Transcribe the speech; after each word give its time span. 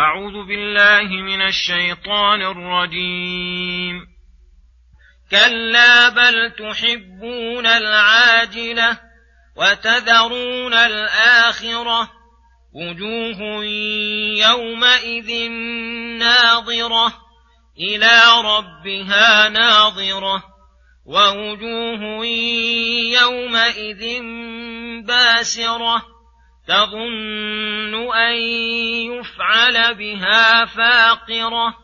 أعوذ 0.00 0.46
بالله 0.46 1.08
من 1.08 1.42
الشيطان 1.42 2.42
الرجيم. 2.42 4.06
كلا 5.30 6.08
بل 6.08 6.50
تحبون 6.50 7.66
العاجلة 7.66 8.98
وتذرون 9.56 10.74
الآخرة. 10.74 12.10
وجوه 12.74 13.64
يومئذ 14.48 15.50
ناظرة. 16.18 17.12
إلى 17.78 18.20
ربها 18.44 19.48
ناظرة. 19.48 20.42
ووجوه 21.06 22.26
يومئذ 23.20 24.22
باسرة. 25.06 26.02
تظن 26.68 27.69
أن 28.12 28.34
يفعل 29.12 29.94
بها 29.94 30.64
فاقرة. 30.64 31.74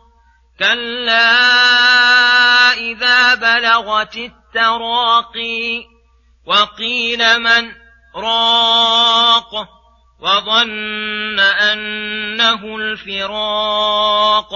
كلا 0.58 1.32
إذا 2.72 3.34
بلغت 3.34 4.16
التراقي 4.16 5.84
وقيل 6.46 7.38
من 7.38 7.72
راق 8.16 9.52
وظن 10.20 11.40
أنه 11.40 12.76
الفراق 12.76 14.50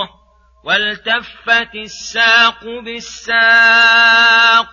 والتفت 0.64 1.74
الساق 1.74 2.64
بالساق 2.84 4.72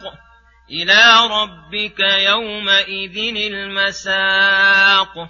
إلى 0.72 1.28
ربك 1.32 2.00
يومئذ 2.00 3.36
المساق. 3.54 5.30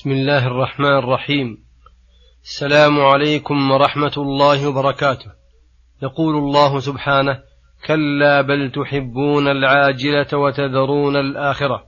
بسم 0.00 0.10
الله 0.10 0.46
الرحمن 0.46 0.98
الرحيم. 0.98 1.58
السلام 2.44 3.00
عليكم 3.00 3.70
ورحمة 3.70 4.12
الله 4.16 4.68
وبركاته. 4.68 5.32
يقول 6.02 6.36
الله 6.36 6.80
سبحانه 6.80 7.38
كلا 7.86 8.40
بل 8.40 8.72
تحبون 8.72 9.48
العاجلة 9.48 10.38
وتذرون 10.38 11.16
الآخرة. 11.16 11.86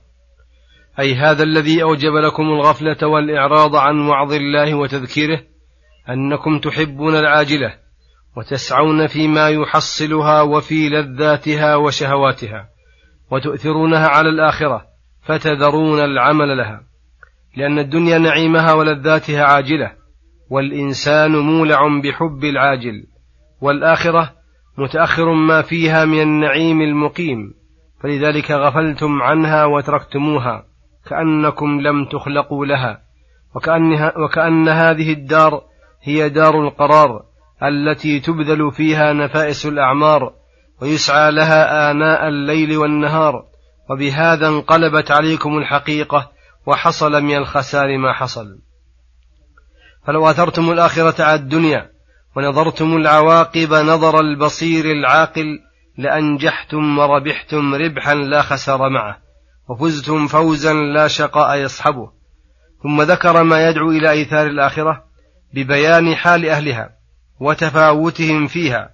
أي 0.99 1.15
هذا 1.15 1.43
الذي 1.43 1.83
أوجب 1.83 2.13
لكم 2.13 2.43
الغفلة 2.43 3.07
والإعراض 3.07 3.75
عن 3.75 3.99
وعظ 3.99 4.33
الله 4.33 4.75
وتذكيره 4.75 5.41
أنكم 6.09 6.59
تحبون 6.59 7.15
العاجلة 7.15 7.73
وتسعون 8.37 9.07
فيما 9.07 9.49
يحصلها 9.49 10.41
وفي 10.41 10.89
لذاتها 10.89 11.75
وشهواتها 11.75 12.69
وتؤثرونها 13.31 14.07
على 14.07 14.29
الآخرة 14.29 14.85
فتذرون 15.23 15.99
العمل 15.99 16.57
لها. 16.57 16.92
لأن 17.57 17.79
الدنيا 17.79 18.17
نعيمها 18.17 18.73
ولذاتها 18.73 19.43
عاجلة 19.43 19.91
والإنسان 20.49 21.31
مولع 21.31 22.01
بحب 22.03 22.43
العاجل 22.43 23.03
والآخرة 23.61 24.33
متأخر 24.77 25.33
ما 25.33 25.61
فيها 25.61 26.05
من 26.05 26.21
النعيم 26.21 26.81
المقيم 26.81 27.53
فلذلك 28.03 28.51
غفلتم 28.51 29.21
عنها 29.21 29.65
وتركتموها 29.65 30.65
كأنكم 31.09 31.81
لم 31.81 32.05
تخلقوا 32.05 32.65
لها 32.65 33.01
وكأنها 33.55 34.17
وكأن 34.17 34.69
هذه 34.69 35.13
الدار 35.13 35.61
هي 36.03 36.29
دار 36.29 36.67
القرار 36.67 37.23
التي 37.63 38.19
تبذل 38.19 38.71
فيها 38.71 39.13
نفائس 39.13 39.65
الأعمار 39.65 40.33
ويسعى 40.81 41.31
لها 41.31 41.91
آناء 41.91 42.27
الليل 42.27 42.77
والنهار 42.77 43.43
وبهذا 43.89 44.47
انقلبت 44.47 45.11
عليكم 45.11 45.57
الحقيقة 45.57 46.31
وحصل 46.65 47.23
من 47.23 47.37
الخسار 47.37 47.97
ما 47.97 48.13
حصل. 48.13 48.59
فلو 50.07 50.29
أثرتم 50.29 50.71
الآخرة 50.71 51.23
على 51.23 51.35
الدنيا 51.35 51.89
ونظرتم 52.35 52.97
العواقب 52.97 53.73
نظر 53.73 54.19
البصير 54.19 54.85
العاقل 54.85 55.59
لأنجحتم 55.97 56.97
وربحتم 56.99 57.75
ربحا 57.75 58.15
لا 58.15 58.41
خسر 58.41 58.89
معه 58.89 59.17
وفزتم 59.69 60.27
فوزا 60.27 60.73
لا 60.73 61.07
شقاء 61.07 61.57
يصحبه. 61.57 62.11
ثم 62.83 63.01
ذكر 63.01 63.43
ما 63.43 63.69
يدعو 63.69 63.91
إلى 63.91 64.11
إيثار 64.11 64.47
الآخرة 64.47 65.03
ببيان 65.53 66.15
حال 66.15 66.49
أهلها 66.49 66.89
وتفاوتهم 67.39 68.47
فيها 68.47 68.89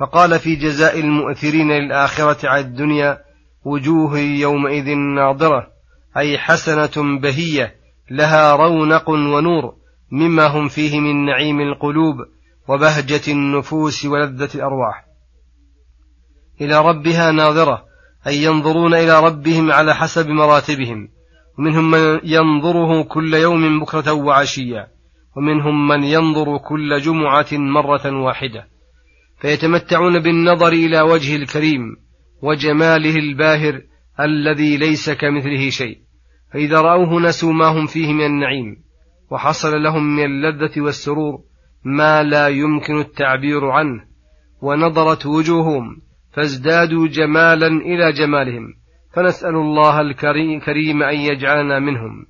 فقال 0.00 0.38
في 0.38 0.56
جزاء 0.56 1.00
المؤثرين 1.00 1.72
للآخرة 1.72 2.48
على 2.48 2.60
الدنيا 2.60 3.18
وجوه 3.64 4.18
يومئذ 4.18 4.94
ناظرة 4.94 5.73
أي 6.16 6.38
حسنة 6.38 7.18
بهية 7.20 7.74
لها 8.10 8.56
رونق 8.56 9.10
ونور 9.10 9.74
مما 10.10 10.46
هم 10.46 10.68
فيه 10.68 11.00
من 11.00 11.24
نعيم 11.24 11.60
القلوب 11.60 12.16
وبهجة 12.68 13.32
النفوس 13.32 14.04
ولذة 14.06 14.48
الأرواح. 14.54 15.04
إلى 16.60 16.80
ربها 16.88 17.32
ناظرة 17.32 17.84
أي 18.26 18.44
ينظرون 18.44 18.94
إلى 18.94 19.20
ربهم 19.20 19.72
على 19.72 19.94
حسب 19.94 20.28
مراتبهم. 20.28 21.08
ومنهم 21.58 21.90
من 21.90 22.20
ينظره 22.24 23.02
كل 23.02 23.34
يوم 23.34 23.80
بكرة 23.80 24.12
وعشيا 24.12 24.88
ومنهم 25.36 25.88
من 25.88 26.04
ينظر 26.04 26.58
كل 26.58 27.00
جمعة 27.00 27.46
مرة 27.52 28.24
واحدة. 28.24 28.68
فيتمتعون 29.40 30.18
بالنظر 30.18 30.72
إلى 30.72 31.00
وجه 31.00 31.36
الكريم 31.36 31.96
وجماله 32.42 33.16
الباهر 33.16 33.82
الذي 34.20 34.76
ليس 34.76 35.10
كمثله 35.10 35.70
شيء. 35.70 36.03
فإذا 36.54 36.80
رأوه 36.80 37.20
نسوا 37.20 37.52
ما 37.52 37.66
هم 37.66 37.86
فيه 37.86 38.12
من 38.12 38.26
النعيم 38.26 38.76
وحصل 39.30 39.82
لهم 39.82 40.16
من 40.16 40.24
اللذة 40.24 40.80
والسرور 40.80 41.38
ما 41.84 42.22
لا 42.22 42.48
يمكن 42.48 42.98
التعبير 42.98 43.64
عنه 43.64 44.04
ونظرت 44.62 45.26
وجوههم 45.26 46.02
فازدادوا 46.32 47.08
جمالا 47.08 47.66
إلى 47.66 48.12
جمالهم. 48.12 48.74
فنسأل 49.14 49.54
الله 49.54 50.00
الكريم 50.00 51.02
أن 51.02 51.14
يجعلنا 51.14 51.78
منهم. 51.78 52.26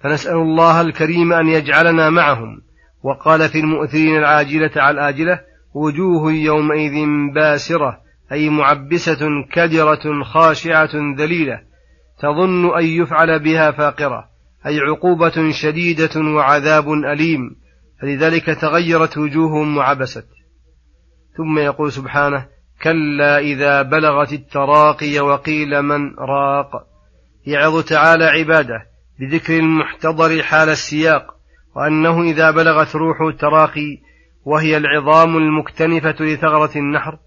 فنسأل 0.00 0.36
الله 0.36 0.80
الكريم 0.80 1.32
أن 1.32 1.48
يجعلنا 1.48 2.10
معهم. 2.10 2.60
وقال 3.02 3.48
في 3.48 3.60
المؤثرين 3.60 4.16
العاجلة 4.16 4.70
على 4.76 4.94
الآجلة 4.94 5.40
وجوه 5.74 6.32
يومئذ 6.32 7.06
باسرة 7.34 8.00
أي 8.32 8.48
معبسة 8.48 9.44
كدرة 9.52 10.22
خاشعة 10.24 11.16
ذليلة. 11.18 11.73
تظن 12.18 12.78
أن 12.78 12.84
يفعل 12.84 13.38
بها 13.38 13.70
فاقرة 13.70 14.24
أي 14.66 14.80
عقوبة 14.80 15.50
شديدة 15.50 16.20
وعذاب 16.20 16.92
أليم. 16.92 17.56
فلذلك 18.02 18.46
تغيرت 18.46 19.18
وجوههم 19.18 19.76
وعبست. 19.76 20.26
ثم 21.36 21.58
يقول 21.58 21.92
سبحانه 21.92 22.46
كلا 22.82 23.38
إذا 23.38 23.82
بلغت 23.82 24.32
التراقي 24.32 25.20
وقيل 25.20 25.82
من 25.82 26.14
راق. 26.14 26.70
يعظ 27.46 27.84
تعالى 27.84 28.24
عباده 28.24 28.86
بذكر 29.20 29.58
المحتضر 29.58 30.42
حال 30.42 30.68
السياق 30.68 31.34
وأنه 31.76 32.22
إذا 32.22 32.50
بلغت 32.50 32.96
روح 32.96 33.20
التراقي 33.20 33.98
وهي 34.44 34.76
العظام 34.76 35.36
المكتنفة 35.36 36.24
لثغرة 36.24 36.78
النحر 36.78 37.18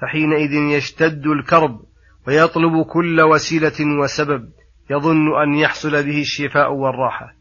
فحينئذ 0.00 0.52
يشتد 0.52 1.26
الكرب. 1.26 1.80
ويطلب 2.28 2.82
كل 2.82 3.20
وسيلة 3.20 4.00
وسبب 4.02 4.48
يظن 4.90 5.42
أن 5.42 5.54
يحصل 5.54 5.90
به 5.90 6.20
الشفاء 6.20 6.72
والراحة. 6.72 7.34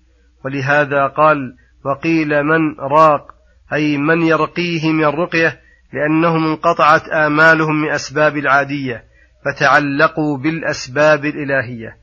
ولهذا 0.45 1.07
قال 1.07 1.55
وقيل 1.85 2.43
من 2.43 2.79
راق 2.79 3.31
أي 3.73 3.97
من 3.97 4.21
يرقيه 4.21 4.91
من 4.91 5.03
الرقية 5.03 5.59
لأنهم 5.93 6.45
انقطعت 6.45 7.09
آمالهم 7.09 7.81
من 7.81 7.91
أسباب 7.91 8.37
العادية 8.37 9.03
فتعلقوا 9.45 10.37
بالأسباب 10.37 11.25
الإلهية. 11.25 11.97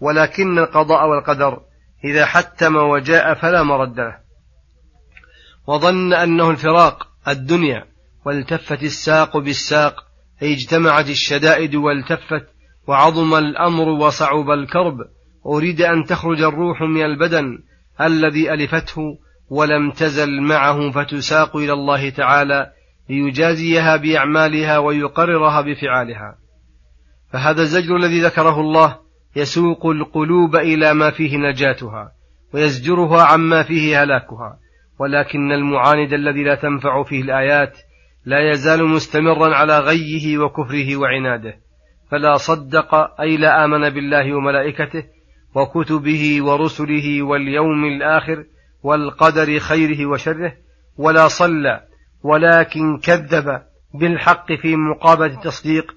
ولكن 0.00 0.58
القضاء 0.58 1.08
والقدر 1.08 1.60
إذا 2.04 2.26
حتم 2.26 2.76
وجاء 2.76 3.34
فلا 3.34 3.62
مرد 3.62 4.00
له. 4.00 4.16
وظن 5.66 6.12
أنه 6.12 6.50
الفراق 6.50 7.08
الدنيا 7.28 7.84
والتفت 8.24 8.82
الساق 8.82 9.38
بالساق 9.38 10.11
اجتمعت 10.42 11.10
الشدائد 11.10 11.74
والتفت 11.74 12.46
وعظم 12.86 13.34
الأمر 13.34 13.88
وصعب 13.88 14.50
الكرب. 14.50 14.96
أريد 15.46 15.80
أن 15.80 16.04
تخرج 16.04 16.42
الروح 16.42 16.82
من 16.82 17.04
البدن 17.04 17.58
الذي 18.00 18.52
ألفته 18.52 19.18
ولم 19.50 19.90
تزل 19.90 20.40
معه 20.40 20.90
فتساق 20.90 21.56
إلى 21.56 21.72
الله 21.72 22.10
تعالى 22.10 22.72
ليجازيها 23.10 23.96
بأعمالها 23.96 24.78
ويقررها 24.78 25.60
بفعالها. 25.60 26.38
فهذا 27.32 27.62
الزجر 27.62 27.96
الذي 27.96 28.20
ذكره 28.20 28.60
الله 28.60 28.98
يسوق 29.36 29.86
القلوب 29.86 30.56
إلى 30.56 30.94
ما 30.94 31.10
فيه 31.10 31.36
نجاتها 31.36 32.12
ويزجرها 32.54 33.22
عما 33.22 33.62
فيه 33.62 34.02
هلاكها. 34.02 34.58
ولكن 34.98 35.52
المعاند 35.52 36.12
الذي 36.12 36.44
لا 36.44 36.54
تنفع 36.54 37.02
فيه 37.02 37.22
الآيات 37.22 37.78
لا 38.24 38.50
يزال 38.50 38.84
مستمرا 38.84 39.54
على 39.54 39.78
غيه 39.78 40.38
وكفره 40.38 40.96
وعناده 40.96 41.58
فلا 42.10 42.36
صدق 42.36 43.20
أي 43.20 43.36
لا 43.36 43.64
آمن 43.64 43.90
بالله 43.90 44.36
وملائكته 44.36 45.04
وكتبه 45.54 46.42
ورسله 46.42 47.22
واليوم 47.22 47.84
الآخر 47.84 48.44
والقدر 48.82 49.58
خيره 49.58 50.06
وشره 50.06 50.52
ولا 50.96 51.28
صلى 51.28 51.80
ولكن 52.22 52.98
كذب 52.98 53.62
بالحق 53.94 54.52
في 54.52 54.76
مقابلة 54.76 55.34
التصديق 55.34 55.94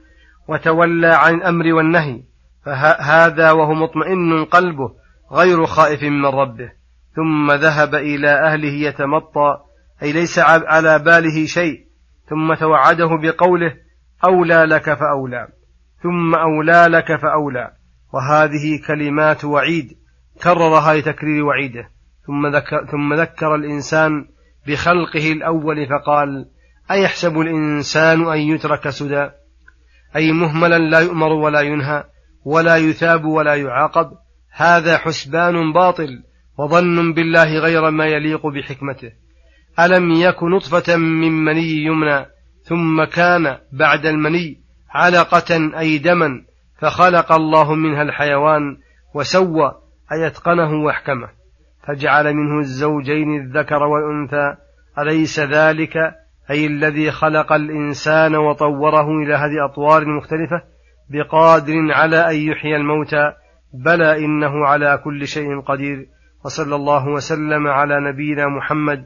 وتولى 0.48 1.08
عن 1.08 1.34
الأمر 1.34 1.74
والنهي 1.74 2.24
فهذا 2.66 3.52
وهو 3.52 3.74
مطمئن 3.74 4.46
قلبه 4.46 4.92
غير 5.32 5.66
خائف 5.66 6.04
من 6.04 6.26
ربه 6.26 6.72
ثم 7.16 7.52
ذهب 7.52 7.96
إلى 7.96 8.30
أهله 8.30 8.74
يتمطى 8.74 9.58
أي 10.04 10.12
ليس 10.12 10.40
على 10.40 11.00
باله 11.00 11.46
شيء 11.46 11.85
ثم 12.30 12.54
توعده 12.54 13.10
بقوله 13.22 13.74
أولى 14.26 14.64
لك 14.64 14.94
فأولى 14.94 15.48
ثم 16.06 16.36
أولى 16.36 16.86
لك 16.90 17.16
فأولى. 17.16 17.72
وهذه 18.14 18.82
كلمات 18.88 19.46
وعيد 19.46 19.98
كررها 20.44 20.94
لتكرير 20.94 21.46
وعيده. 21.46 21.90
ثم 22.28 22.48
ذكر, 22.48 22.86
ثم 22.86 23.14
ذكر 23.14 23.56
الإنسان 23.56 24.26
بخلقه 24.68 25.32
الأول 25.32 25.88
فقال 25.88 26.46
أيحسب 26.92 27.40
الإنسان 27.40 28.28
أن 28.28 28.38
يترك 28.38 28.90
سدى؟ 28.90 29.30
أي 30.16 30.32
مهملا 30.32 30.78
لا 30.78 31.00
يؤمر 31.00 31.34
ولا 31.34 31.62
ينهى 31.62 32.04
ولا 32.46 32.78
يثاب 32.78 33.26
ولا 33.26 33.56
يعاقب. 33.56 34.12
هذا 34.52 34.98
حسبان 34.98 35.74
باطل 35.74 36.24
وظن 36.58 37.14
بالله 37.14 37.60
غير 37.60 37.92
ما 37.92 38.06
يليق 38.06 38.48
بحكمته. 38.48 39.12
ألم 39.80 40.12
يك 40.12 40.44
نطفة 40.44 40.98
من 40.98 41.32
مني 41.32 41.84
يمنى 41.84 42.26
ثم 42.64 43.04
كان 43.04 43.58
بعد 43.72 44.06
المني 44.06 44.60
علقة 44.92 45.80
أي 45.80 45.98
دما 45.98 46.44
فخلق 46.80 47.32
الله 47.32 47.76
منها 47.76 48.02
الحيوان 48.02 48.78
وسوى 49.16 49.72
أي 50.12 50.28
أتقنه 50.28 50.84
وأحكمه 50.84 51.30
فجعل 51.88 52.34
منه 52.34 52.60
الزوجين 52.60 53.42
الذكر 53.42 53.84
والأنثى 53.84 54.56
أليس 55.00 55.40
ذلك؟ 55.40 55.98
أي 56.52 56.66
الذي 56.66 57.12
خلق 57.12 57.54
الإنسان 57.54 58.36
وطوره 58.36 59.10
إلى 59.24 59.36
هذه 59.36 59.66
أطوار 59.72 60.06
مختلفة 60.06 60.62
بقادر 61.10 61.74
على 61.92 62.30
أن 62.30 62.36
يحيي 62.36 62.76
الموتى 62.76 63.32
بلى 63.74 64.26
إنه 64.26 64.66
على 64.66 65.02
كل 65.04 65.28
شيء 65.28 65.62
قدير 65.62 66.08
وصلى 66.46 66.76
الله 66.76 67.08
وسلم 67.08 67.68
على 67.68 68.12
نبينا 68.12 68.48
محمد 68.48 69.06